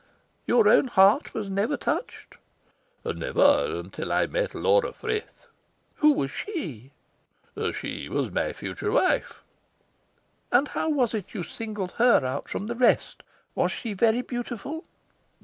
[0.47, 2.33] "Your own heart was never touched?"
[3.05, 5.45] "Never, until I met Laura Frith."
[5.97, 6.89] "Who was she?"
[7.75, 9.43] "She was my future wife."
[10.51, 13.21] "And how was it you singled her out from the rest?
[13.53, 14.85] Was she very beautiful?"